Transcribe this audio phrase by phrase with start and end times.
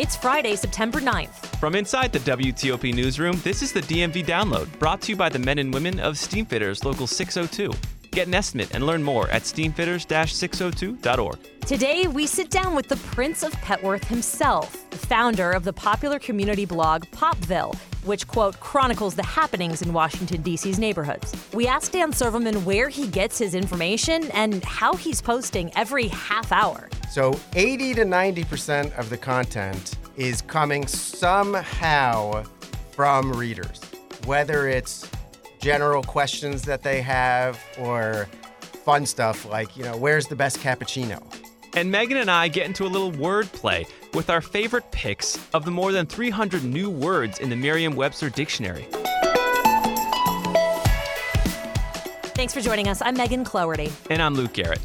[0.00, 1.58] It's Friday, September 9th.
[1.60, 5.38] From inside the WTOP newsroom, this is the DMV Download, brought to you by the
[5.38, 7.70] men and women of Steamfitters Local 602.
[8.10, 11.38] Get an estimate and learn more at steamfitters-602.org.
[11.66, 16.18] Today, we sit down with the Prince of Petworth himself, the founder of the popular
[16.18, 17.76] community blog Popville,
[18.06, 21.36] which, quote, chronicles the happenings in Washington, D.C.'s neighborhoods.
[21.52, 26.52] We asked Dan Silverman where he gets his information and how he's posting every half
[26.52, 26.88] hour.
[27.10, 32.44] So 80 to 90% of the content is coming somehow
[32.92, 33.80] from readers,
[34.26, 35.10] whether it's
[35.60, 38.28] general questions that they have or
[38.84, 41.20] fun stuff like, you know, where's the best cappuccino?
[41.74, 45.72] And Megan and I get into a little wordplay with our favorite picks of the
[45.72, 48.86] more than 300 new words in the Merriam Webster Dictionary.
[52.36, 53.02] Thanks for joining us.
[53.02, 53.90] I'm Megan Cloherty.
[54.08, 54.80] And I'm Luke Garrett.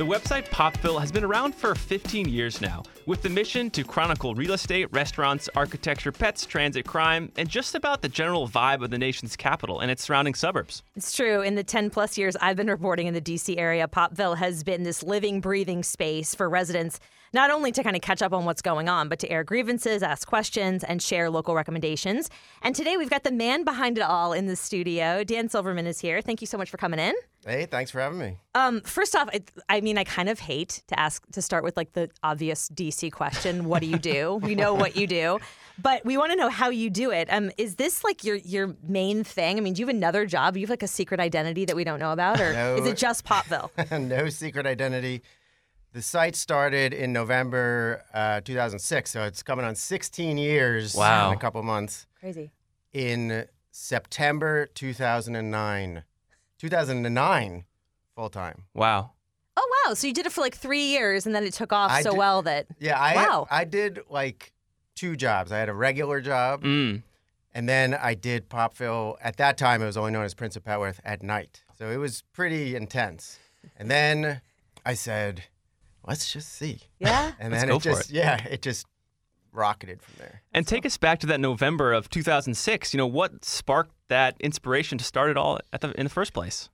[0.00, 4.34] The website Popville has been around for 15 years now, with the mission to chronicle
[4.34, 8.96] real estate, restaurants, architecture, pets, transit, crime, and just about the general vibe of the
[8.96, 10.82] nation's capital and its surrounding suburbs.
[10.96, 11.42] It's true.
[11.42, 14.84] In the 10 plus years I've been reporting in the DC area, Popville has been
[14.84, 16.98] this living, breathing space for residents
[17.34, 20.02] not only to kind of catch up on what's going on, but to air grievances,
[20.02, 22.30] ask questions, and share local recommendations.
[22.62, 25.24] And today we've got the man behind it all in the studio.
[25.24, 26.22] Dan Silverman is here.
[26.22, 27.12] Thank you so much for coming in.
[27.46, 28.36] Hey, thanks for having me.
[28.54, 31.74] Um, first off, I, I mean, I kind of hate to ask to start with
[31.76, 34.34] like the obvious DC question: What do you do?
[34.42, 35.38] we know what you do,
[35.80, 37.28] but we want to know how you do it.
[37.32, 39.56] Um, is this like your your main thing?
[39.56, 40.52] I mean, do you have another job?
[40.54, 42.76] Do you have like a secret identity that we don't know about, or No.
[42.76, 43.70] is it just Popville?
[44.08, 45.22] no secret identity.
[45.92, 51.30] The site started in November uh, 2006, so it's coming on 16 years Wow.
[51.30, 52.06] in a couple months.
[52.20, 52.52] Crazy.
[52.92, 56.04] In September 2009,
[56.60, 57.64] 2009,
[58.14, 58.64] full time.
[58.74, 59.12] Wow.
[59.56, 59.94] Oh wow!
[59.94, 62.10] So you did it for like three years, and then it took off I so
[62.10, 63.46] did- well that Yeah, I Wow.
[63.50, 64.52] I did like
[64.94, 65.50] two jobs.
[65.52, 67.02] I had a regular job, Mm.
[67.54, 69.16] and then I did Popville.
[69.20, 71.96] At that time, it was only known as Prince of Petworth at night, so it
[71.96, 73.38] was pretty intense.
[73.76, 74.40] And then
[74.86, 75.44] I said,
[76.06, 77.32] "Let's just see." yeah.
[77.38, 78.14] And Let's then go it for just it.
[78.16, 78.86] yeah, it just
[79.52, 80.42] rocketed from there.
[80.52, 82.94] And take us back to that November of 2006.
[82.94, 86.32] You know, what sparked that inspiration to start it all at the, in the first
[86.32, 86.68] place?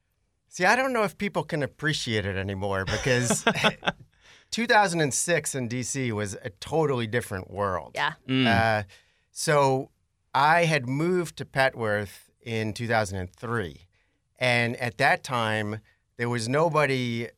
[0.49, 3.45] See, I don't know if people can appreciate it anymore because
[4.51, 7.93] 2006 in DC was a totally different world.
[7.95, 8.13] Yeah.
[8.29, 8.47] Mm.
[8.47, 8.83] Uh,
[9.31, 9.91] so
[10.35, 13.87] I had moved to Petworth in 2003.
[14.39, 15.81] And at that time,
[16.17, 17.29] there was nobody,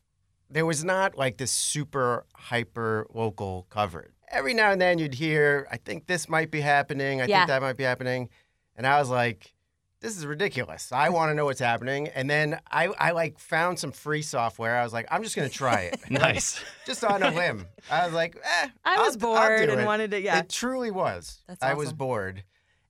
[0.51, 4.13] there was not like this super hyper local coverage.
[4.31, 7.21] Every now and then you'd hear, I think this might be happening.
[7.21, 7.39] I Yeah.
[7.41, 8.29] think that might be happening.
[8.77, 9.53] And I was like,
[10.01, 10.93] this is ridiculous.
[10.93, 12.09] I want to know what's happening.
[12.09, 14.77] And then I, I like found some free software.
[14.77, 15.99] I was like, I'm just going to try it.
[16.11, 16.63] nice.
[16.87, 17.67] just on a whim.
[17.91, 18.69] I was like, eh.
[18.85, 19.85] I I'll- was I'll bored do and it.
[19.87, 20.39] wanted to- yeah.
[20.39, 21.41] It truly was.
[21.49, 22.45] That's I was bored.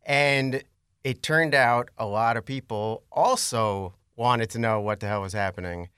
[0.04, 0.62] And
[1.04, 5.32] it turned out a lot of people also wanted to know what the hell was
[5.32, 5.88] happening.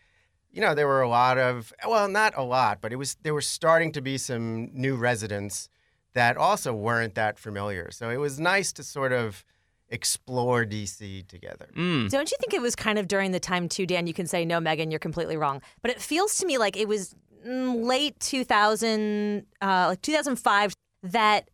[0.53, 3.35] You know, there were a lot of, well, not a lot, but it was, there
[3.35, 5.69] were starting to be some new residents
[6.15, 7.91] that also weren't that familiar.
[7.93, 9.45] So it was nice to sort of
[9.89, 11.69] explore DC together.
[11.77, 12.11] Mm.
[12.11, 14.07] Don't you think it was kind of during the time too, Dan?
[14.07, 15.63] You can say no, Megan, you're completely wrong.
[15.83, 17.15] But it feels to me like it was
[17.47, 21.49] mm, late 2000, uh, like 2005, that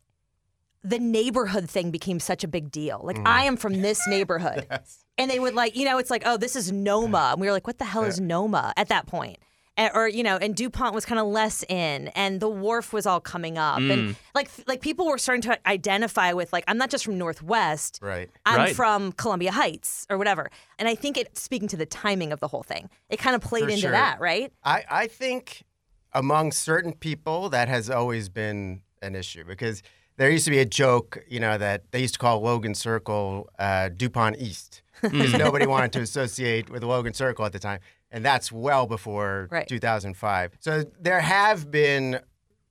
[0.83, 3.01] the neighborhood thing became such a big deal.
[3.03, 5.03] Like I am from this neighborhood, Yes.
[5.17, 7.53] And they would like, you know, it's like, oh, this is Noma, and we were
[7.53, 9.37] like, what the hell is Noma at that point?
[9.79, 13.05] And, or you know, and Dupont was kind of less in, and the wharf was
[13.05, 14.15] all coming up, and mm.
[14.33, 18.29] like like people were starting to identify with like, I'm not just from Northwest, Right.
[18.45, 18.75] I'm Right.
[18.75, 20.49] from Columbia Heights or whatever.
[20.79, 23.41] And I think it speaking to the timing of the whole thing, it kind of
[23.41, 23.91] played For into sure.
[23.91, 24.51] that, right?
[24.63, 25.63] I, I think
[26.11, 29.83] among certain people that has always been an issue because
[30.17, 33.49] there used to be a joke, you know, that they used to call Logan Circle
[33.59, 37.79] uh, DuPont East because nobody wanted to associate with Logan Circle at the time.
[38.11, 39.67] And that's well before Right.
[39.67, 40.53] 2005.
[40.59, 42.19] So there have been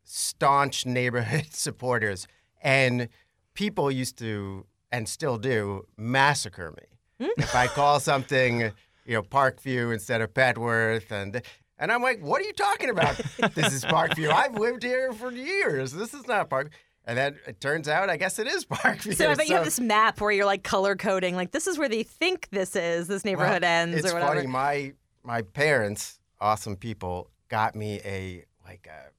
[0.04, 2.26] staunch neighborhood supporters,
[2.62, 3.08] and
[3.54, 7.28] people used to, and still do, massacre me.
[7.38, 8.60] if I call something,
[9.04, 11.42] you know, Parkview instead of Petworth, and
[11.78, 13.16] And I'm like, what are you talking about?
[13.54, 14.30] this is Parkview.
[14.30, 15.92] I've lived here for years.
[15.92, 16.72] This is not Park.
[17.08, 19.14] And then it turns out, I guess it is Parkview.
[19.16, 21.78] So I bet you have this map where you're like color coding, like this is
[21.78, 24.34] where they think this is, this neighborhood well, ends, it's or whatever.
[24.34, 24.46] funny.
[24.48, 24.92] My
[25.22, 29.10] my parents, awesome people, got me a like a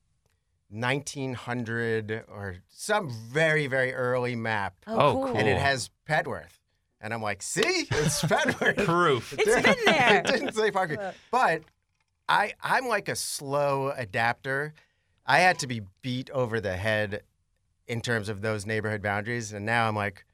[0.69, 5.25] 1900 or some very very early map, Oh, cool.
[5.27, 5.37] cool.
[5.37, 6.59] and it has Petworth.
[6.99, 7.61] And I'm like, see,
[7.91, 8.83] it's Petworth.
[8.85, 9.33] Proof.
[9.37, 10.17] It's been there.
[10.17, 10.99] it didn't say Parkview.
[10.99, 11.11] Uh.
[11.31, 11.61] But
[12.27, 14.73] I I'm like a slow adapter.
[15.25, 17.21] I had to be beat over the head
[17.87, 20.25] in terms of those neighborhood boundaries, and now I'm like,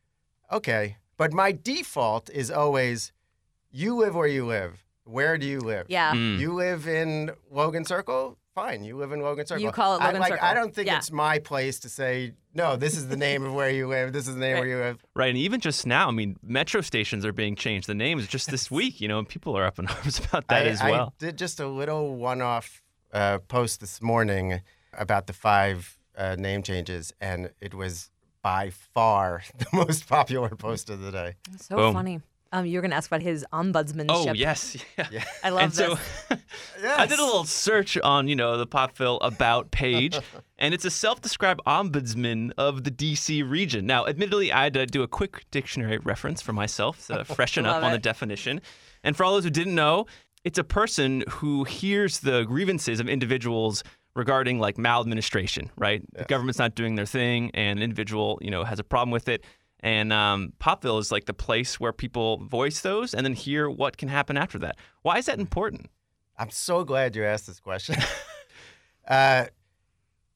[0.52, 0.98] okay.
[1.18, 3.12] But my default is always,
[3.72, 4.84] you live where you live.
[5.06, 5.86] Where do you live?
[5.90, 6.14] Yeah.
[6.14, 6.40] Mm.
[6.40, 8.38] You live in Logan Circle.
[8.56, 9.64] Fine, you live in Logan Circle.
[9.64, 10.48] You call it I, Logan like, Circle.
[10.48, 10.98] I don't think Yeah.
[10.98, 12.76] it's my place to say no.
[12.76, 14.14] This is the name of where you live.
[14.14, 14.60] This is the name Right.
[14.60, 15.04] where you live.
[15.16, 17.88] Right, and even just now, I mean, metro stations are being changed.
[17.88, 20.68] The names just this week, you know, and people are up in arms about that
[20.68, 21.14] I, as well.
[21.20, 24.62] I did just a little one-off uh, post this morning
[24.94, 28.10] about the five uh, name changes, and it was
[28.42, 31.36] by far the most popular post of the day.
[31.58, 31.94] So Boom.
[31.94, 32.22] funny.
[32.52, 34.06] Um, you were gonna ask about his ombudsmanship.
[34.10, 34.78] Oh yes,
[35.12, 35.24] yeah.
[35.44, 36.00] I love and this.
[36.30, 36.38] so
[36.88, 40.20] I did a little search on, you know, the Popville about page,
[40.60, 43.88] and it's a self-described ombudsman of the DC region.
[43.88, 47.78] Now, admittedly, I had to do a quick dictionary reference for myself to freshen up
[47.78, 48.62] Love on the definition.
[49.04, 50.06] And for all those who didn't know,
[50.44, 53.84] it's a person who hears the grievances of individuals
[54.16, 56.04] regarding like maladministration, right?
[56.14, 59.28] The government's not doing their thing, and an individual, you know, has a problem with
[59.28, 59.44] it.
[59.80, 63.98] And um, Popville is like the place where people voice those and then hear what
[63.98, 64.78] can happen after that.
[65.02, 65.90] Why is that important?
[66.38, 67.96] I'm so glad you asked this question.
[69.08, 69.46] uh,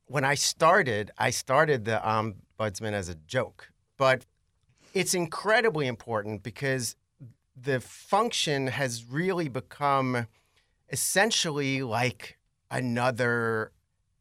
[0.08, 4.26] when I started, I started the ombudsman as a joke, but
[4.94, 6.96] it's incredibly important because
[7.56, 10.28] the function has really become
[10.92, 12.37] essentially like
[12.70, 13.72] another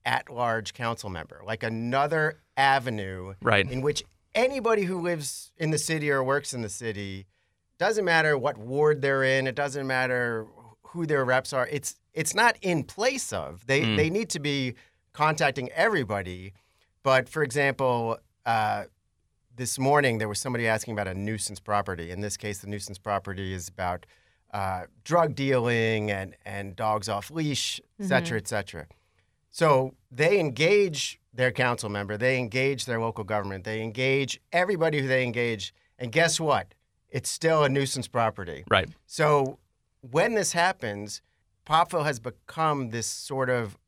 [0.04, 3.70] at-large council member, like another avenue Right.
[3.70, 4.04] in which
[4.34, 7.26] anybody who lives in the city or works in the city
[7.78, 10.46] doesn't matter what ward they're in it doesn't matter
[10.88, 13.96] who their reps are it's it's not in place of they Mm.
[13.96, 14.75] they need to be
[15.12, 16.52] contacting everybody
[17.02, 18.84] but for example uh,
[19.54, 22.98] this morning there was somebody asking about a nuisance property in this case the nuisance
[22.98, 24.06] property is about
[24.52, 28.87] uh, drug dealing and and dogs off leash et cetera et cetera
[29.50, 35.08] so they engage their council member, they engage their local government, they engage everybody who
[35.08, 36.75] they engage, and guess what?
[37.08, 38.64] It's still a nuisance property.
[38.69, 38.90] Right.
[39.06, 39.58] So
[40.00, 41.22] when this happens,
[41.66, 43.78] Popville has become this sort of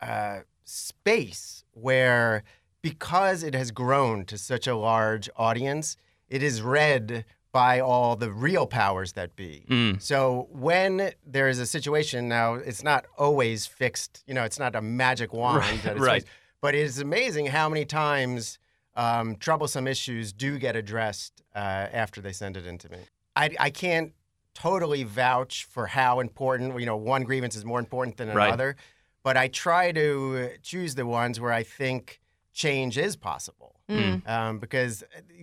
[0.00, 2.42] uh, space where,
[2.80, 5.98] because it has grown to such a large audience,
[6.28, 9.64] it is read by all the real powers that be.
[9.68, 10.00] Mm.
[10.00, 14.22] So when there is a situation now, it's not always fixed.
[14.26, 15.58] You know, it's not a magic wand.
[15.58, 16.22] Right, that it's right.
[16.22, 16.28] fixed.
[16.60, 18.58] But it is amazing how many times
[18.94, 22.98] um, troublesome issues do get addressed uh, after they send it in to me.
[23.34, 24.12] I, I can't
[24.54, 26.78] totally vouch for how important.
[26.78, 28.48] You know, one grievance is more important than Right.
[28.48, 28.76] another,
[29.22, 32.20] but I try to choose the ones where I think
[32.52, 34.28] change is possible Mm.
[34.28, 35.02] um, because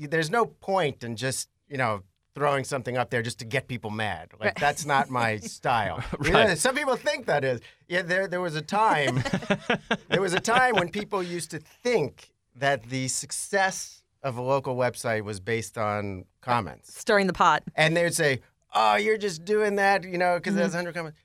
[0.10, 2.02] there's no point in just you know
[2.36, 4.30] throwing something up there just to get people mad.
[4.34, 4.56] Like Right.
[4.60, 6.04] that's not my style.
[6.20, 6.34] Right.
[6.34, 7.62] Yeah, some people think that is.
[7.88, 9.24] Yeah, there there was a time
[10.10, 14.76] there was a time when people used to think that the success of a local
[14.76, 17.64] website was based on comments, Stirring the pot.
[17.76, 18.42] and they'd say,
[18.74, 21.18] "Oh, you're just doing that, you know, because there's 100 comments."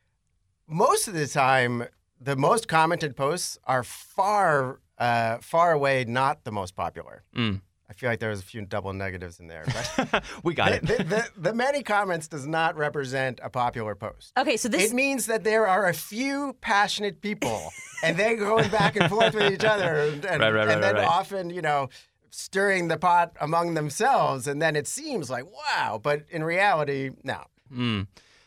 [0.69, 1.85] Most of the time,
[2.21, 7.23] the most commented posts are far uh, far away not the most popular.
[7.37, 7.61] Mm.
[7.93, 9.65] I feel like there was a few double negatives in there.
[9.67, 10.87] But we got the, it.
[10.87, 14.33] the, the, the many comments does not represent a popular post.
[14.39, 17.71] Okay, so this It means that there are a few passionate people,
[18.03, 20.83] and they're going back and forth with each other, and, and, Right, right, right, and
[20.83, 21.07] then right, right.
[21.07, 21.91] often, you know,
[22.31, 27.43] stirring the pot among themselves, and then it seems like wow, but in reality, no.
[27.71, 28.07] Mm.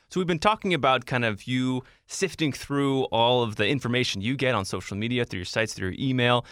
[0.10, 4.36] So we've been talking about kind of you sifting through all of the information you
[4.36, 6.46] get on social media through your sites, through your email.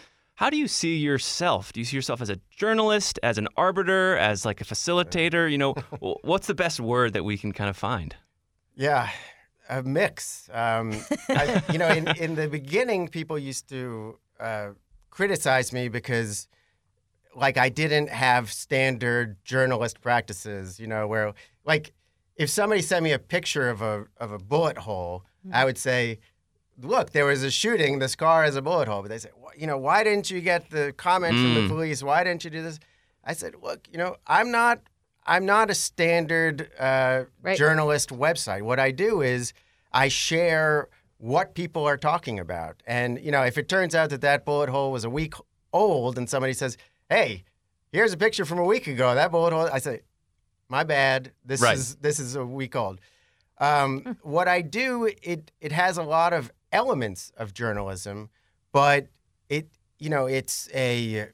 [0.43, 1.71] How do you see yourself?
[1.71, 5.49] Do you see yourself as a journalist, as an arbiter, as like a facilitator?
[5.49, 5.73] You know,
[6.21, 8.13] what's the best word that we can kind of find?
[8.75, 9.09] Yeah,
[9.69, 10.49] a mix.
[10.51, 14.71] Um, I, you know, in, in the beginning, people used to uh,
[15.11, 16.49] criticize me because,
[17.33, 20.77] like, I didn't have standard journalist practices.
[20.77, 21.33] You know, where
[21.63, 21.93] like
[22.35, 25.23] if somebody sent me a picture of a of a bullet hole,
[25.53, 26.19] I would say,
[26.83, 27.99] "Look, there was a shooting.
[27.99, 30.41] This car has a bullet hole." But they say, "Wh- "You know, why didn't you
[30.41, 31.63] get the comment from Mm.
[31.63, 32.03] the police?
[32.03, 32.79] Why didn't you do this?"
[33.23, 34.79] I said, "Look, you know, I'm not."
[35.25, 37.57] I'm not a standard uh, Right.
[37.57, 38.63] journalist website.
[38.63, 39.53] What I do is
[39.93, 42.83] I share what people are talking about.
[42.85, 45.33] And, you know, if it turns out that that bullet hole was a week
[45.71, 46.75] old and somebody says,
[47.09, 47.45] hey,
[47.93, 50.01] here's a picture from a week ago, that bullet hole, I say,
[50.67, 51.31] my bad.
[51.45, 51.77] This Right.
[51.77, 52.99] is this is a week old.
[53.59, 58.29] Um, what I do, it it has a lot of elements of journalism,
[58.73, 59.07] but
[59.49, 59.67] it
[59.99, 61.27] you know it's a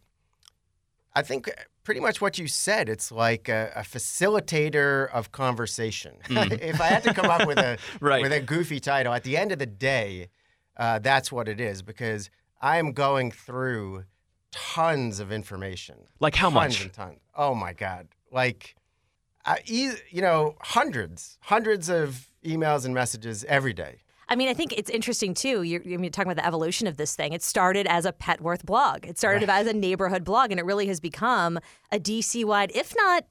[1.15, 1.49] I think
[1.83, 2.87] pretty much what you said.
[2.87, 6.17] It's like a, a facilitator of conversation.
[6.29, 8.21] if I had to come up with a Right.
[8.21, 10.29] with a goofy title, at the end of the day,
[10.77, 12.29] uh, that's what it is because
[12.61, 14.03] I am going through
[14.51, 15.95] tons of information.
[16.19, 16.83] Like how tons much?
[16.83, 17.19] And tons.
[17.35, 18.07] Oh my god!
[18.31, 18.75] Like,
[19.45, 23.97] I, you know, hundreds, hundreds of emails and messages every day.
[24.29, 25.63] I mean, I think it's interesting too.
[25.63, 27.33] You're, you're talking about the evolution of this thing.
[27.33, 29.05] It started as a Petworth blog.
[29.05, 31.59] It started as a neighborhood blog, and it really has become
[31.91, 33.25] a DC wide, if not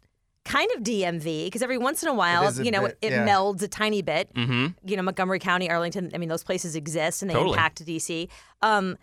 [0.45, 3.12] kind of DMV, because every once in a while, is a you know, bit, it
[3.12, 3.26] yeah.
[3.26, 4.33] melds a tiny bit.
[4.35, 4.69] Mm-hmm.
[4.88, 6.11] You know, Montgomery County, Arlington.
[6.14, 7.52] I mean, those places exist and they Totally.
[7.52, 8.28] impact DC.
[8.62, 8.97] Um,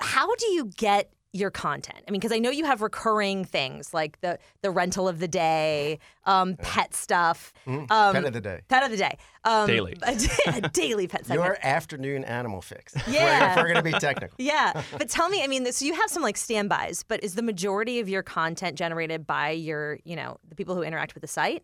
[0.00, 1.98] how do you get your content?
[2.08, 5.28] I mean, because I know you have recurring things like the the rental of the
[5.28, 8.12] day, um, pet stuff, um, Mm-hmm.
[8.14, 8.60] Pet of the day.
[8.68, 9.96] pet of the day, um, Daily.
[10.02, 11.46] a, daily pet segment.
[11.46, 12.94] Your afternoon animal fix.
[12.96, 13.50] If we're- Yeah.
[13.50, 14.34] if we're going to be technical.
[14.38, 17.42] Yeah, but tell me, I mean, so you have some like standbys, but is the
[17.42, 21.28] majority of your content generated by your, you know, the people who interact with the
[21.28, 21.62] site?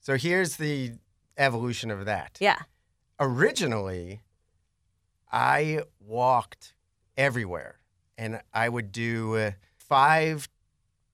[0.00, 0.92] So here's the
[1.36, 2.38] evolution of that.
[2.40, 2.58] Yeah.
[3.20, 4.20] Originally,
[5.30, 6.74] I walked
[7.16, 7.78] everywhere
[8.16, 10.48] and I would do uh, five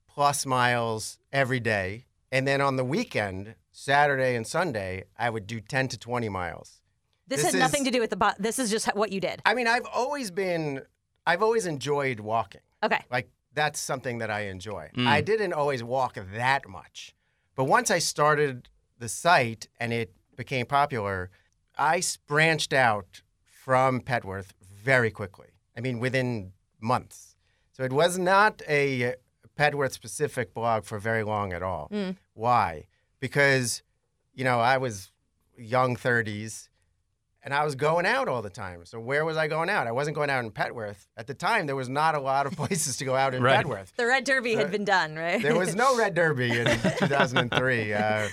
[0.08, 2.06] plus miles every day.
[2.30, 6.80] And then on the weekend, Saturday and Sunday, I would do 10 to 20 miles.
[7.26, 8.36] This, This had nothing to do with the bot.
[8.38, 9.40] This is just what you did.
[9.44, 10.82] I mean, I've always been,
[11.26, 12.62] I've always enjoyed walking.
[12.82, 13.00] Okay.
[13.10, 14.90] Like that's something that I enjoy.
[14.96, 15.06] Mm.
[15.06, 17.14] I didn't always walk that much.
[17.54, 21.30] But once I started the site and it became popular,
[21.76, 25.48] I branched out from Petworth very quickly.
[25.76, 27.36] I mean, within months.
[27.72, 29.14] So it was not a
[29.58, 31.90] Petworth specific blog for very long at all.
[32.34, 32.86] Why?
[33.20, 33.82] Because,
[34.34, 35.10] you know, I was
[35.56, 36.68] young 30s
[37.42, 38.84] and I was going out all the time.
[38.84, 39.86] So where was I going out?
[39.86, 41.06] I wasn't going out in Petworth.
[41.16, 43.64] At the time, there was not a lot of places to go out in Right.
[43.64, 43.94] Petworth.
[43.96, 45.40] The Red Derby had been done, right?
[45.42, 46.66] There was no Red Derby in
[46.98, 47.92] 2003.
[47.94, 48.28] Uh,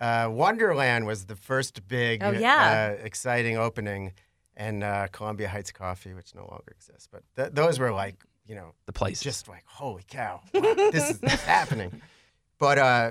[0.00, 2.96] uh, Wonderland was the first big, Oh, yeah.
[2.98, 4.12] uh, exciting opening,
[4.56, 7.08] and uh, Columbia Heights Coffee, which no longer exists.
[7.10, 9.20] But th- those were like, you know, The place.
[9.22, 12.00] just like, holy cow, wow, this is happening.
[12.58, 13.10] But uh,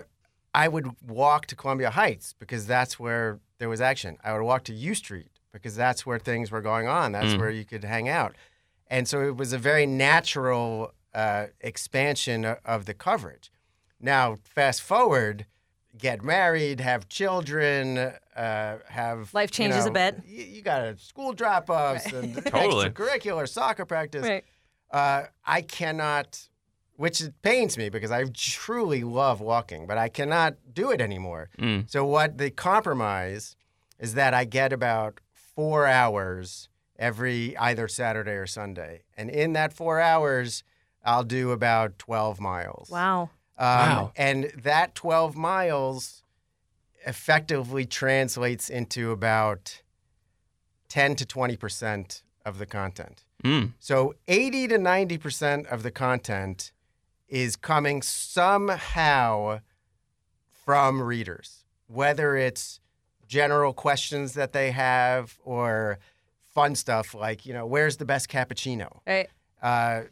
[0.55, 4.17] I would walk to Columbia Heights because that's where there was action.
[4.23, 7.11] I would walk to U Street because that's where things were going on.
[7.11, 8.35] That's where you could hang out.
[8.87, 13.51] And so it was a very natural uh, expansion of the coverage.
[13.99, 15.45] Now, fast forward,
[15.97, 20.17] get married, have children, uh, have Life you changes a bit.
[20.25, 22.89] You, you got a school drop offs and Totally.
[22.89, 24.43] extracurricular soccer practice Right.
[24.91, 26.47] uh, I cannot,
[26.95, 31.49] which it pains me because I truly love walking, but I cannot do it anymore.
[31.59, 31.89] Mm.
[31.89, 33.55] So what the compromise
[33.99, 39.73] is that I get about four hours every either Saturday or Sunday, and in that
[39.73, 40.63] four hours,
[41.05, 42.89] I'll do about twelve miles.
[42.89, 43.29] Wow.
[43.57, 44.11] Um, Wow.
[44.15, 46.22] And that 12 miles
[47.05, 49.81] effectively translates into about
[50.89, 53.23] 10 to 20% of the content.
[53.43, 53.73] Mm.
[53.79, 56.71] So 80 to 90% of the content
[57.27, 59.59] is coming somehow
[60.51, 62.79] from readers, whether it's
[63.27, 65.99] general questions that they have or
[66.53, 68.99] fun stuff like, you know, where's the best cappuccino?
[69.07, 69.29] Right.
[69.61, 70.03] uh,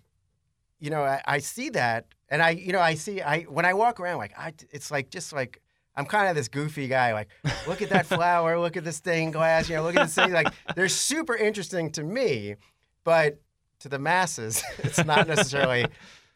[0.80, 3.76] you know, I, I see that, and I, you know, I see, I when I
[3.76, 5.62] walk around, like, I, it's like just like
[6.02, 7.14] I'm kind of this goofy guy.
[7.14, 7.30] Like,
[7.68, 10.32] look at that flower, look at this stained glass, you know, look at this thing.
[10.34, 12.56] Like, they're super interesting to me,
[13.04, 13.40] but
[13.82, 15.86] to the masses, it's not necessarily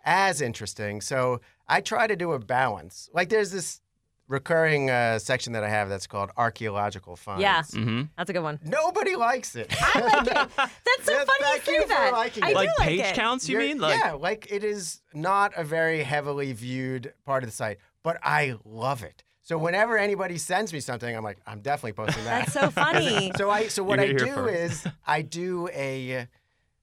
[0.05, 1.01] as interesting.
[1.01, 3.09] So I try to do a balance.
[3.13, 3.81] Like, there's this
[4.27, 7.41] recurring uh, section that I have that's called archaeological finds.
[7.43, 7.61] Yeah.
[7.63, 8.59] hmm That's a good one.
[8.63, 9.71] Nobody likes it.
[9.79, 10.33] I like it.
[10.57, 12.11] That's so Yeah, funny you thank say you for that.
[12.13, 12.49] liking I it.
[12.49, 13.15] do Like like page it.
[13.15, 13.79] counts, you You're- mean?
[13.79, 18.17] Like, yeah, like it is not a very heavily viewed part of the site, but
[18.23, 19.23] I love it.
[19.45, 22.47] So whenever anybody sends me something, I'm like, I'm definitely posting that.
[22.47, 23.31] That's so funny.
[23.37, 26.27] so I so what I heard it do here is I do a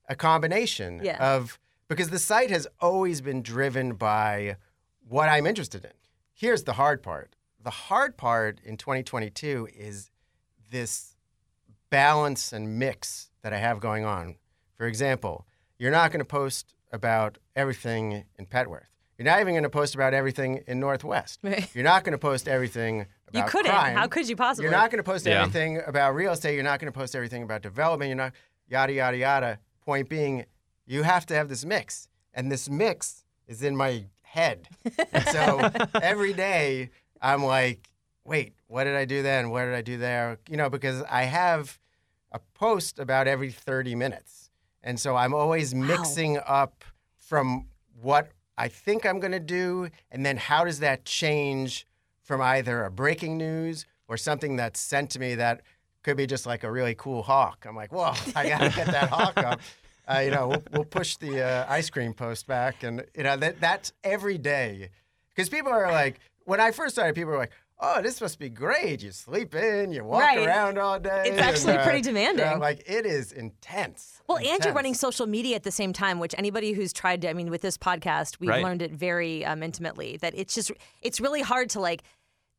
[0.09, 1.19] a combination Yeah.
[1.35, 4.57] of because the site has always been driven by
[5.09, 5.91] what I'm interested in.
[6.33, 7.35] Here's the hard part.
[7.63, 10.11] The hard part in 2022 is
[10.71, 11.17] this
[11.91, 14.37] balance and mix that I have going on.
[14.77, 15.47] For example,
[15.79, 18.92] you're not going to post about everything in Petworth.
[19.23, 21.39] You're not even going to post about everything in Northwest.
[21.45, 21.71] Right.
[21.77, 23.71] You're not going to post everything You couldn't.
[23.71, 23.95] crime.
[23.97, 24.65] How could you possibly?
[24.65, 25.43] You're not going to post Yeah.
[25.43, 26.55] everything about real estate.
[26.55, 28.09] You're not going to post everything about development.
[28.09, 28.33] You're not
[28.69, 29.59] yada yada yada.
[29.85, 30.45] Point being,
[30.87, 34.67] you have to have this mix, and this mix is in my head.
[35.13, 35.71] And so
[36.03, 37.89] every day I'm like,
[38.25, 39.51] wait, what did I do then?
[39.51, 40.39] What did I do there?
[40.49, 41.79] You know, because I have
[42.33, 44.51] a post about every 30 minutes,
[44.83, 46.85] and so I'm always mixing up
[47.17, 47.67] from
[48.01, 51.87] what I think I'm going to do, and then how does that change
[52.23, 55.63] from either a breaking news or something that's sent to me that
[56.03, 57.65] could be just like a really cool hawk.
[57.69, 59.61] I'm like, whoa, I got to get that hawk up.
[60.07, 63.37] Uh, you know, we'll, we'll push the uh, ice cream post back, and you know
[63.37, 64.91] that that's every day.
[65.29, 67.53] Because people are like, when I first started, people were like,
[67.83, 69.03] "Oh, this must be great.
[69.03, 70.47] You sleep in, you walk Right.
[70.47, 72.59] around all day." It's actually and, pretty you know, demanding.
[72.61, 74.23] like it is intense.
[74.29, 77.29] Well, and you're running social media at the same time, which anybody who's tried to,
[77.29, 78.63] I mean, with this podcast, we've Right.
[78.65, 80.71] learned it very um, intimately that it's just,
[81.03, 82.03] it's really hard to like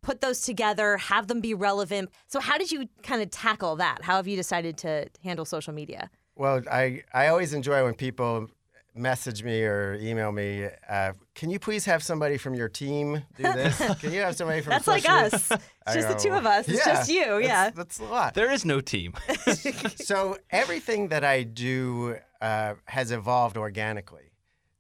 [0.03, 2.10] put those together, have them be relevant.
[2.27, 4.03] So, how did you kind of tackle that?
[4.03, 6.10] How have you decided to handle social media?
[6.36, 8.50] Well, I, I always enjoy when people
[8.95, 10.67] message me or email me.
[10.89, 13.77] Uh, Can you please have somebody from your team do this?
[14.00, 14.71] Can you have somebody from?
[14.73, 14.93] Your team?
[14.95, 15.51] That's like us.
[15.51, 16.67] It's I just the two of us.
[16.67, 17.23] It's "Yeah, just you.
[17.25, 17.69] that's- Yeah.
[17.71, 18.33] that's a lot.
[18.33, 19.13] There is no team.
[19.95, 24.31] so everything that I do uh, has evolved organically.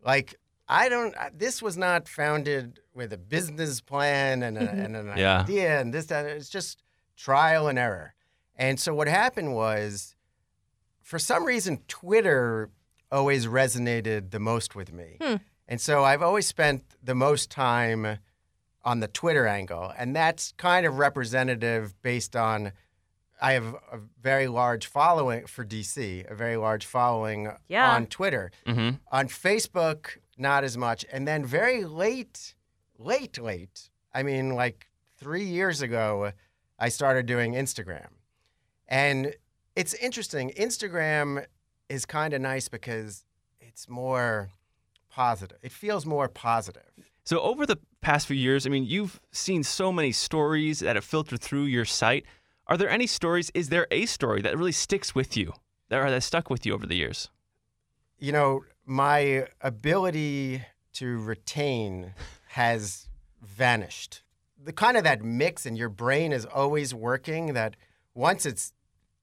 [0.05, 0.35] Like
[0.67, 1.15] I don't.
[1.17, 5.41] uh, This was not founded with a business plan and, a, and an Yeah.
[5.41, 6.25] idea and this that.
[6.25, 6.83] It's just
[7.17, 8.13] trial and error.
[8.55, 10.15] And so what happened was,
[11.01, 12.69] for some reason, Twitter
[13.13, 15.17] always resonated the most with me.
[15.67, 18.17] And so I've always spent the most time
[18.83, 22.73] on the Twitter angle, and that's kind of representative based on
[23.41, 27.93] I have a very large following for DC, a very large following Yeah.
[27.95, 28.51] on Twitter.
[28.65, 31.05] hmm On Facebook, not as much.
[31.11, 32.55] And then very late,
[32.97, 36.31] late, late, I mean, like three years ago,
[36.79, 38.07] I started doing Instagram.
[38.87, 39.35] And
[39.75, 40.51] it's interesting.
[40.57, 41.45] Instagram
[41.89, 43.25] is kind of nice because
[43.59, 44.49] it's more
[45.09, 46.91] positive, it feels more positive.
[47.25, 51.05] So over the past few years, I mean, you've seen so many stories that have
[51.05, 52.25] filtered through your site.
[52.67, 53.49] Are there any stories?
[53.53, 55.53] Is there a story that really sticks with you,
[55.89, 57.29] that or that stuck with you over the years?
[58.23, 62.13] you know, my ability to retain
[62.47, 63.09] has
[63.41, 64.23] vanished.
[64.57, 67.75] The kind of that mix and your brain is always working that
[68.13, 68.71] once it's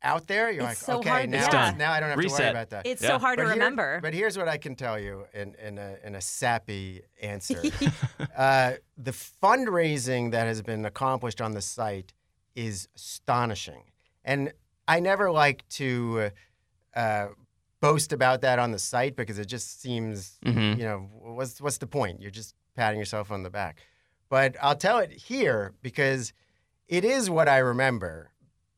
[0.03, 2.49] out there, you're It's like, so okay, now, It's now I don't have to worry
[2.49, 2.87] about that.
[2.87, 3.09] It's Yeah.
[3.09, 4.01] so hard to But here- remember.
[4.01, 7.61] but here's what I can tell you in, in, a, in a sappy answer.
[8.37, 12.13] uh, the fundraising that has been accomplished on the site
[12.55, 13.83] is astonishing.
[14.25, 14.53] And
[14.89, 16.31] I never like to
[16.95, 17.29] uh,
[17.81, 20.79] boast about that on the site because it just seems, Mhm.
[20.79, 22.21] you know, what's, what's the point?
[22.21, 23.81] You're just patting yourself on the back.
[24.29, 26.33] But I'll tell it here because
[26.89, 28.31] it is what I remember,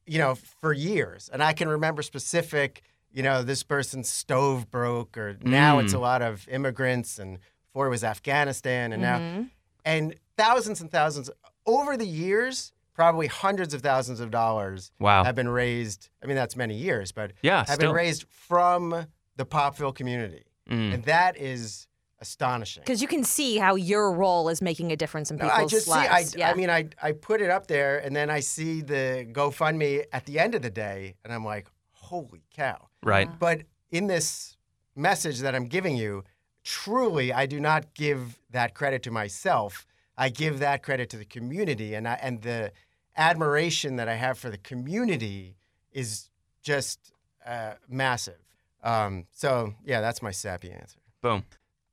[0.07, 1.31] you know, for years.
[1.33, 5.97] And I can remember specific, you know, this person's stove broke, or now it's a
[5.97, 6.01] Mm.
[6.01, 9.51] lot of immigrants, and before it was Afghanistan, and now, Mhm.
[9.85, 11.31] and thousands and thousands
[11.67, 15.25] over the years, probably hundreds of thousands of dollars Wow.
[15.25, 16.11] have been raised.
[16.23, 17.89] I mean, that's many years, but Yeah, have still.
[17.89, 20.45] been raised from the Popville community.
[20.69, 20.95] Mm.
[20.95, 21.87] And that is
[22.23, 22.83] astonishing.
[22.83, 25.67] Because you can see how your role is making a difference in No, people's I
[25.67, 26.31] just lives.
[26.31, 26.41] see.
[26.43, 26.51] I, yeah.
[26.51, 30.25] I mean, I I put it up there, and then I see the GoFundMe at
[30.25, 32.89] the end of the day, and I'm like, holy cow!
[33.03, 33.29] Right.
[33.39, 34.57] But in this
[34.97, 36.25] message that I'm giving you,
[36.65, 39.87] truly, I do not give that credit to myself.
[40.17, 42.73] I give that credit to the community, and I, and the
[43.17, 45.57] admiration that I have for the community
[45.93, 46.31] is
[46.63, 47.13] just
[47.45, 48.39] uh, massive.
[48.85, 50.99] Um, so yeah, that's my sappy answer.
[51.21, 51.45] Boom.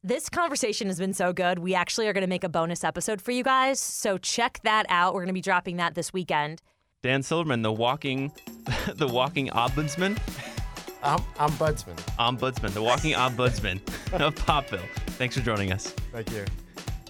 [0.04, 1.60] This conversation has been so good.
[1.60, 3.82] We actually are going to make a bonus episode for you guys.
[3.82, 5.14] So check that out.
[5.14, 6.62] We're going to be dropping that this weekend.
[7.02, 8.32] Dan Silverman, the walking,
[8.96, 10.18] the walking ombudsman,
[11.04, 11.96] I'm, I'm Budsman.
[12.18, 13.78] ombudsman, the walking ombudsman
[14.14, 14.88] of Popville.
[15.18, 15.88] Thanks for joining us.
[16.14, 16.46] Thank you.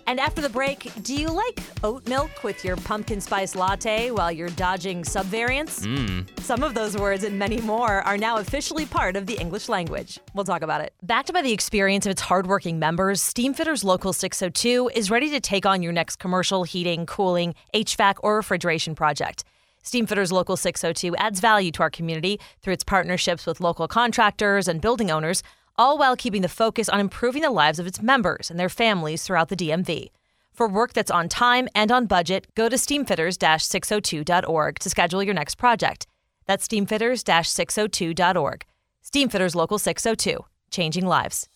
[0.09, 4.31] And after the break, do you like oat milk with your pumpkin spice latte while
[4.31, 5.85] you're dodging subvariants?
[5.85, 6.39] Mm.
[6.39, 10.19] Some of those words and many more are now officially part of the English language.
[10.33, 10.93] We'll talk about it.
[11.03, 15.67] Backed by the experience of its hardworking members, Steamfitters Local 602 is ready to take
[15.67, 19.43] on your next commercial heating, cooling, HVAC, or refrigeration project.
[19.83, 24.81] Steamfitters Local 602 adds value to our community through its partnerships with local contractors and
[24.81, 25.43] building owners,
[25.79, 29.23] all while keeping the focus on improving the lives of its members and their families
[29.23, 30.09] throughout the DMV.
[30.51, 35.55] For work that's on time and on budget, go to steamfitters-602.org to schedule your next
[35.55, 36.05] project.
[36.45, 38.65] That's steamfitters-602.org.
[39.05, 41.47] Steamfitters Local 602, changing lives.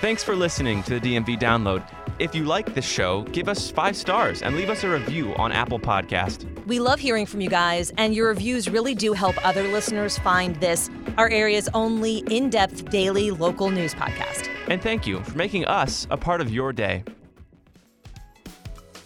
[0.00, 1.82] Thanks for listening to the DMV Download.
[2.18, 5.52] if you like this show, give us five stars and leave us a review on
[5.52, 6.44] Apple Podcast.
[6.66, 10.56] We love hearing from you guys, and your reviews really do help other listeners find
[10.56, 14.48] this, our area's only in depth daily local news podcast.
[14.68, 17.04] And thank you for making us a part of your day.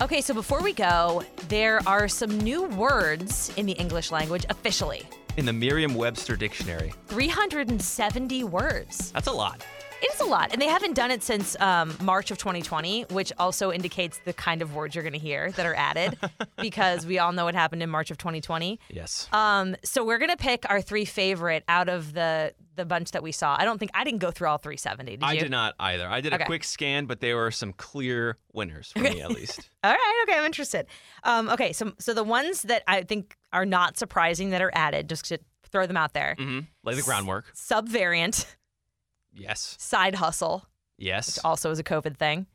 [0.01, 5.03] Okay, so before we go, there are some new words in the English language officially
[5.37, 6.93] In the Merriam Webster Dictionary.
[7.09, 9.13] 370 words.
[9.13, 9.65] That's a lot.
[10.03, 13.33] It is a lot, and they haven't done it since um, March of 2020, which
[13.39, 16.19] also indicates the kind of words you're going to hear that are added,
[16.61, 18.79] because we all know what happened in March of 2020.
[18.91, 19.27] Yes.
[19.33, 23.23] Um, so we're going to pick our three favorite out of the the bunch that
[23.23, 23.57] we saw.
[23.59, 25.13] I don't think I didn't go through all 370.
[25.13, 25.41] Did I you?
[25.41, 26.07] did not either.
[26.07, 26.43] I did Okay.
[26.43, 29.71] a quick scan, but there were some clear winners for me at least.
[29.83, 30.85] All right, okay, I'm interested.
[31.25, 35.09] Um, okay, so so the ones that I think are not surprising that are added,
[35.09, 35.39] just to
[35.73, 37.47] throw them out there: hmm Lay the groundwork.
[37.55, 38.45] subvariant,
[39.37, 39.77] Yes.
[39.79, 40.67] side hustle,
[40.99, 41.39] Yes.
[41.45, 42.47] also is a COVID thing,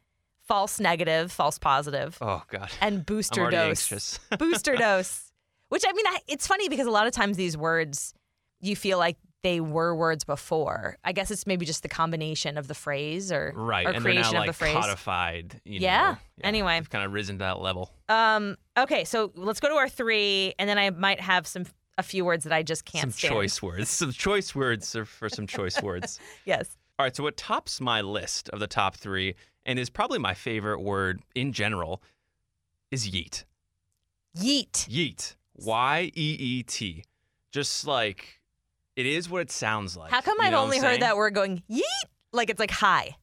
[0.48, 2.70] false negative, false positive, Oh God.
[2.82, 4.20] and booster dose.
[4.40, 5.32] booster dose.
[5.70, 8.14] Which I mean, I, it's funny because a lot of times these words,
[8.60, 10.98] you feel like they were words before.
[11.04, 13.86] I guess it's maybe just the combination of the phrase or right.
[13.88, 14.74] or and they're creation now of like the phrase.
[14.76, 15.62] codified.
[15.66, 16.12] You Yeah.
[16.12, 16.76] Know, Anyway.
[16.80, 17.90] They've kind of risen to that level.
[18.10, 18.58] Um.
[18.78, 21.66] Okay, so let's go to our three, and then I might have some
[21.98, 23.34] a few words that I just can't some stand.
[23.34, 23.90] choice words.
[24.02, 26.20] Some choice words for some choice words.
[26.46, 26.78] Yes.
[26.98, 30.34] All right, so what tops my list of the top three, and is probably my
[30.34, 32.02] favorite word in general,
[32.92, 33.44] is yeet.
[34.38, 34.72] Yeet.
[34.88, 35.36] Yeet.
[35.56, 37.04] Y E E T.
[37.52, 38.42] Just like
[38.96, 40.12] it is what it sounds like.
[40.12, 41.82] How come You I've only heard that word going yeet?
[42.32, 43.16] Like it's like hi.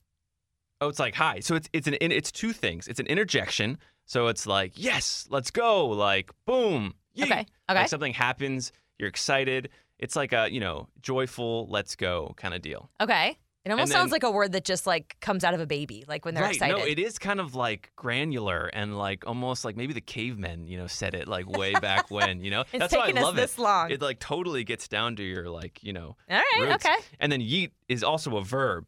[0.81, 1.41] Oh, it's like hi.
[1.41, 2.89] So it's it's an it's two things.
[2.89, 3.79] It's an interjection.
[4.05, 5.87] So it's like yes, let's go.
[5.87, 6.95] Like boom.
[7.17, 7.25] Yeet.
[7.25, 7.41] Okay.
[7.41, 7.47] Okay.
[7.81, 8.73] Like something happens.
[8.99, 9.71] You're excited.
[9.99, 12.91] It's like a you know joyful let's go kind of deal.
[13.01, 13.37] Okay.
[13.65, 16.05] It almost then- sounds like a word that just like comes out of a baby,
[16.09, 16.55] like when they're right.
[16.55, 16.79] excited.
[16.79, 20.79] No, it is kind of like granular and like almost like maybe the cavemen, you
[20.79, 22.61] know, said it like way back when, you know.
[22.73, 23.61] It's That's why taken I us love this it.
[23.61, 23.91] long.
[23.91, 26.61] It like totally gets down to your like, you know, All right.
[26.61, 26.87] roots.
[26.87, 26.95] Okay.
[27.21, 28.87] And then yeet is also a verb.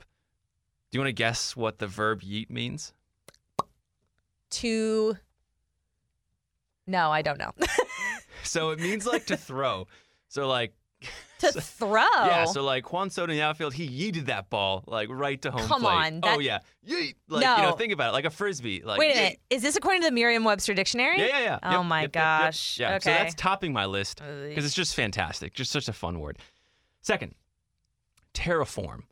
[0.91, 2.95] Do you want to guess what the verb yeet means?
[4.51, 5.17] To.
[6.87, 7.53] No, I don't know.
[8.51, 9.87] So it means like to throw.
[10.29, 10.73] So like
[11.39, 12.03] to So- throw.
[12.03, 15.51] Yeah, so like Juan Soto in the outfield, he yeeted that ball like right to
[15.51, 15.93] home Come plate.
[15.93, 17.15] on, oh yeah, yeet.
[17.29, 17.77] Like you know, No.
[17.77, 18.83] think about it, like a frisbee.
[18.85, 19.17] Like Wait a yeet.
[19.23, 19.39] minute.
[19.51, 21.19] Is this according to the Merriam-Webster dictionary?
[21.19, 21.59] Yeah, yeah, yeah.
[21.63, 22.43] Oh Yep, my yep, yep, yep.
[22.45, 22.79] gosh.
[22.81, 26.39] Yeah, so that's topping my list because it's just fantastic, just such a fun word.
[27.03, 27.35] Second,
[28.35, 29.03] terraform.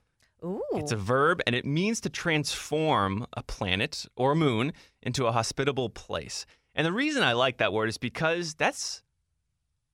[0.45, 0.63] Ooh.
[0.75, 4.73] It's a verb and it means to transform a planet or a moon
[5.03, 6.47] into a hospitable place.
[6.75, 9.03] And the reason I like that word is because that's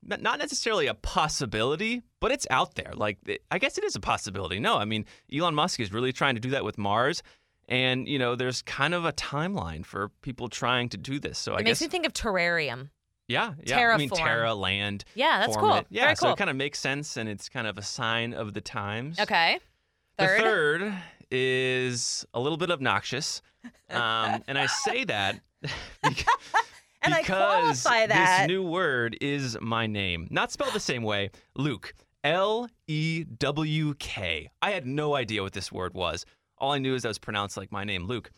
[0.07, 2.93] not necessarily a possibility, but it's out there.
[2.95, 3.19] Like,
[3.51, 4.61] I guess it is a possibility.
[4.61, 7.23] No, I mean, Elon Musk is really trying to do that with Mars.
[7.69, 11.39] And, you know, there's kind of a timeline for people trying to do this.
[11.39, 12.91] So I it makes guess, me think of terrarium.
[13.29, 13.79] yeah, yeah.
[13.93, 14.17] I mean, terraform.
[14.19, 15.05] Terra, land.
[15.15, 15.75] Yeah, that's cool.
[15.77, 15.87] it.
[15.89, 16.33] Yeah, Very so cool.
[16.35, 19.19] it kind of makes sense and it's kind of a sign of the times.
[19.19, 19.59] Okay.
[20.19, 20.41] The Third.
[20.41, 20.95] third
[21.31, 23.43] is a little bit obnoxious.
[23.91, 25.41] Um, and I say that
[26.03, 26.27] bec-
[27.05, 28.41] And I because qualify that.
[28.41, 30.27] this new word is my name.
[30.31, 31.31] Not spelled the same way.
[31.55, 31.95] Luke.
[32.23, 34.51] L E W K.
[34.63, 36.25] I had no idea what this word was.
[36.57, 38.31] All I knew is that was pronounced like my name, Luke.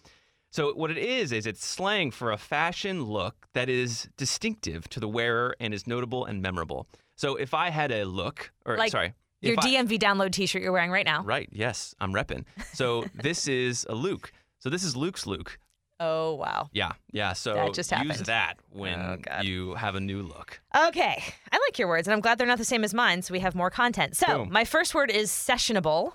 [0.50, 4.98] So what it is is it's slang for a fashion look that is distinctive to
[5.00, 6.88] the wearer and is notable and memorable.
[7.14, 10.62] So if I had a look, or Like sorry, Your if I- DMV download T-shirt
[10.62, 11.22] you're wearing right now.
[11.22, 11.48] Right.
[11.52, 12.44] Yes, I'm repping.
[12.72, 14.32] So this is a lewk.
[14.58, 15.58] So this is Luke's lewk.
[15.98, 16.68] Oh wow.
[16.72, 16.92] Yeah.
[17.12, 17.32] Yeah.
[17.32, 20.60] So That just use that oh, when Oh, you have a new look.
[20.76, 21.24] Okay.
[21.50, 23.40] I like your words, and I'm glad they're not the same as mine, so we
[23.40, 24.16] have more content.
[24.16, 24.52] So Boom.
[24.52, 26.12] my first word is sessionable.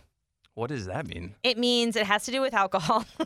[0.53, 1.35] What does that mean?
[1.43, 3.05] It means it has to do with alcohol.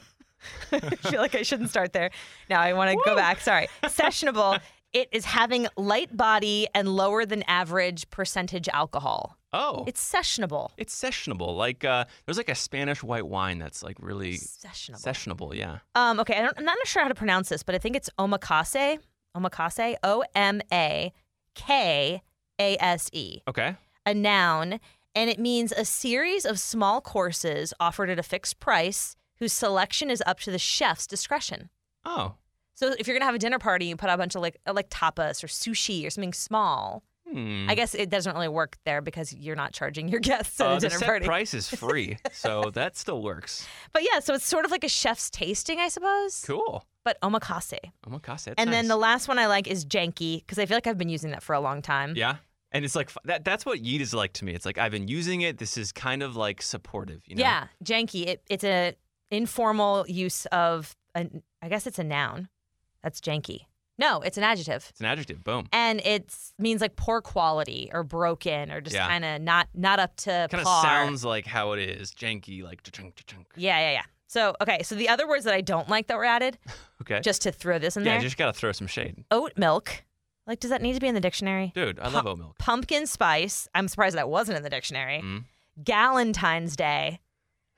[0.72, 2.12] I feel like I shouldn't start there.
[2.50, 3.42] Now I want to go back.
[3.42, 3.68] Sorry.
[3.84, 4.60] Sessionable.
[4.94, 9.38] It is having light body and lower than average percentage alcohol.
[9.58, 10.72] Oh, It's sessionable.
[10.78, 11.56] it's sessionable.
[11.56, 15.02] Like uh, there's like a Spanish white wine that's like really Sessionable.
[15.02, 15.56] sessionable.
[15.56, 15.78] Yeah.
[15.96, 18.10] Um, okay, I don't, I'm not sure how to pronounce this, but I think it's
[18.20, 19.00] omakase.
[19.36, 19.96] Omakase.
[20.04, 21.12] O M A
[21.56, 22.22] K
[22.60, 23.40] A S E.
[23.48, 23.76] Okay.
[24.06, 24.80] A noun,
[25.16, 30.10] and it means a series of small courses offered at a fixed price whose selection
[30.12, 31.70] is up to the chef's discretion.
[32.06, 32.36] Oh.
[32.76, 34.58] So if you're gonna have a dinner party, you put out a bunch of like
[34.72, 37.04] like tapas or sushi or something small.
[37.36, 37.70] Hmm.
[37.70, 40.70] I guess it doesn't really work there because you're not charging your guests at Uh,
[40.72, 41.26] a the dinner set party.
[41.26, 43.68] price is free, so that still works.
[43.92, 46.44] But yeah, so it's sort of like a chef's tasting, I suppose.
[46.48, 46.86] Cool.
[47.04, 47.78] But omakase.
[48.08, 48.54] Omakase.
[48.58, 51.10] and then the last one I like is janky because I feel like I've been
[51.10, 52.14] using that for a long time.
[52.16, 52.38] Yeah.
[52.72, 53.46] And it's like that.
[53.46, 54.54] That's what yeet is like to me.
[54.54, 55.58] It's like I've been using it.
[55.60, 57.22] This is kind of like supportive.
[57.28, 57.42] You know.
[57.42, 58.26] Yeah, janky.
[58.28, 58.96] It, it's a
[59.32, 62.50] informal use of an, I guess it's a noun.
[63.04, 63.66] That's janky.
[63.98, 64.86] No, it's an adjective.
[64.90, 65.44] It's an adjective.
[65.44, 65.68] Boom.
[65.72, 69.08] And it means like poor quality or broken or just Yeah.
[69.08, 70.84] kind of not not up to Kind of par.
[70.84, 72.12] sounds like how it is.
[72.12, 73.48] Janky, like cha-chunk, cha-chunk.
[73.56, 74.02] Yeah, yeah, yeah.
[74.28, 76.58] So okay, so the other words that I don't like that were added,
[77.02, 77.22] Okay.
[77.22, 80.04] just to throw this in yeah, there, you just gotta throw some shade, oat milk.
[80.48, 81.72] Like, does that need to be in the dictionary?
[81.74, 81.98] dude.
[82.00, 82.58] I love oat milk.
[82.60, 83.68] Pumpkin spice.
[83.74, 85.22] I'm surprised that wasn't in the dictionary.
[85.24, 85.44] Mm.
[85.84, 87.20] Galentine's Day.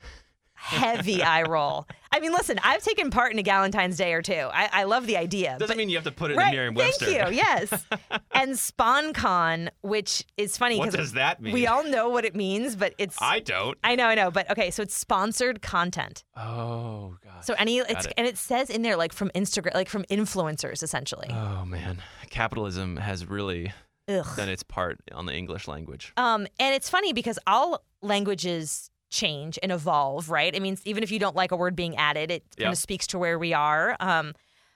[0.54, 1.88] Heavy eye roll.
[2.18, 4.34] I mean, listen, I've taken part in a Galentine's Day or two.
[4.34, 5.56] I, I love the idea.
[5.60, 7.06] Doesn't but- mean you have to put it right, in Merriam-Webster.
[7.06, 7.36] Thank you.
[7.36, 7.86] Yes.
[8.32, 11.54] and sponcon, which is funny What does that mean?
[11.54, 13.78] we all know what it means, but it's I don't.
[13.84, 16.24] I know, I know, but okay, so it's sponsored content.
[16.36, 17.46] Oh god.
[17.46, 18.14] So any it's it.
[18.18, 21.30] and it says in there like from Instagram, like from influencers essentially.
[21.30, 22.02] Oh man,
[22.32, 23.74] capitalism has really
[24.08, 24.26] Ugh.
[24.36, 26.14] done its part on the English language.
[26.18, 30.56] Um, and it's funny because all languages change and evolve, right?
[30.56, 32.72] I mean, even if you don't like a word being added, it kind Yeah.
[32.72, 33.96] of speaks to where we are.
[34.00, 34.34] Um,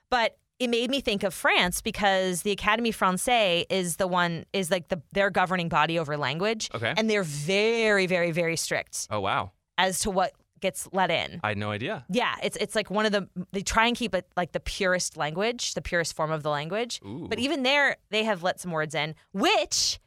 [0.09, 4.69] but it made me think of France because the Académie Française is the one is
[4.69, 6.93] like the their governing body over language, Okay.
[6.95, 11.39] and they're very, very, very strict Oh wow, as to what gets let in.
[11.43, 12.05] I had no idea.
[12.09, 15.17] Yeah, it's it's like one of the they try and keep it like the purest
[15.17, 17.01] language, the purest form of the language.
[17.03, 17.25] Ooh.
[17.27, 19.99] But even there, they have let some words in, which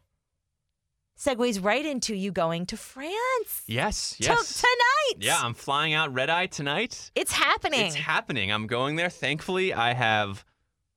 [1.19, 4.61] segues right into you going to France Yes, to- yes.
[4.61, 5.25] tonight.
[5.25, 7.11] Yeah, I'm flying out red eye tonight.
[7.15, 7.87] it's happening.
[7.87, 8.51] It's happening.
[8.51, 9.11] I'm going there.
[9.11, 10.45] Thankfully, I have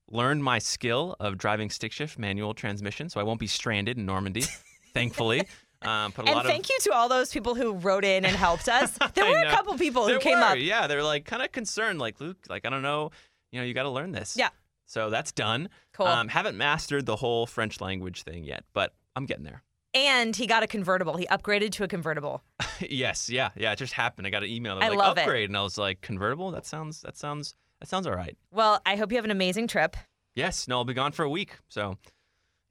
[0.09, 4.05] learned my skill of driving stick shift manual transmission, so I won't be stranded in
[4.05, 4.43] Normandy.
[4.93, 5.41] Thankfully,
[5.83, 6.69] um, put a and thank of.
[6.71, 8.97] you to all those people who wrote in and helped us.
[9.13, 10.57] There were a couple people who came were, up.
[10.57, 13.11] Yeah, they're like kind of concerned, like Luke, like I don't know,
[13.51, 14.35] you know, you got to learn this.
[14.37, 14.49] Yeah.
[14.85, 15.69] So that's done.
[15.93, 16.07] Cool.
[16.07, 19.61] Um, haven't mastered the whole French language thing yet, but I'm getting there.
[19.97, 21.17] And he got a convertible.
[21.17, 22.43] He upgraded to a convertible.
[22.79, 23.71] yes, yeah, yeah.
[23.71, 24.27] It just happened.
[24.27, 24.77] I got an email.
[24.79, 25.21] I like, love it.
[25.21, 26.51] upgrade, and I was like, convertible.
[26.51, 27.01] That sounds.
[27.01, 27.55] That sounds.
[27.79, 28.37] That sounds all right.
[28.51, 29.97] Well, I hope you have an amazing trip.
[30.35, 30.67] Yes.
[30.67, 31.57] No, I'll be gone for a week.
[31.67, 31.97] So,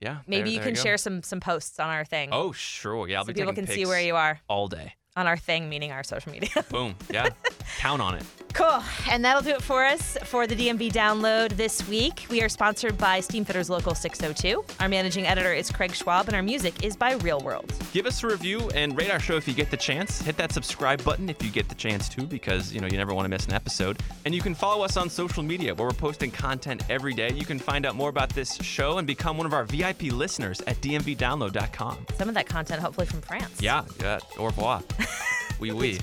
[0.01, 0.19] yeah.
[0.29, 0.83] Maybe there- you there can go.
[0.83, 2.29] share some some posts on our thing.
[2.31, 3.09] Oh, sure.
[3.09, 4.95] Yeah, I'll so be people can see where you are all day.
[5.17, 6.51] on our thing, meaning our social media.
[6.71, 6.95] Boom.
[7.11, 7.31] Yeah.
[7.79, 8.25] Count on it.
[8.57, 8.83] Cool.
[9.11, 12.25] And that'll do it for us for the DMV download this week.
[12.31, 14.64] We are sponsored by Steamfitters Local 602.
[14.81, 17.71] Our managing editor is Craig Schwab, and our music is by Real World.
[17.92, 20.23] Give us a review and rate our show if you get the chance.
[20.23, 23.12] Hit that subscribe button if you get the chance to, because you know you never
[23.12, 23.99] want to miss an episode.
[24.25, 27.31] And you can follow us on social media where we're posting content every day.
[27.35, 30.62] You can find out more about this show and become one of our VIP listeners
[30.62, 32.07] at dmvdownload.com.
[32.16, 33.61] Some of that content, hopefully, from France.
[33.61, 34.19] Yeah, yeah.
[34.38, 34.83] Au revoir.
[35.61, 35.99] oui, oui.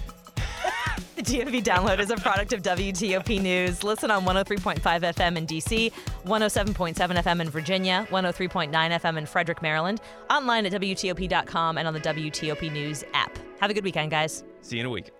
[1.23, 3.83] DMV download is a product of WTOP News.
[3.83, 5.91] Listen on 103.5 FM in DC,
[6.25, 12.01] 107.7 FM in Virginia, 103.9 FM in Frederick, Maryland, online at WTOP.com and on the
[12.01, 13.37] WTOP News app.
[13.61, 14.43] Have a good weekend, guys.
[14.61, 15.11] See you in a week.